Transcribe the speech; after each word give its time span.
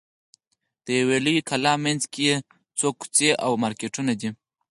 د 0.85 0.87
یوې 0.99 1.17
لویې 1.25 1.41
کلا 1.49 1.73
منځ 1.85 2.01
کې 2.11 2.21
یو 2.31 2.39
څو 2.79 2.87
کوڅې 2.99 3.29
او 3.45 3.51
مارکېټونه 3.63 4.11
دي. 4.19 4.29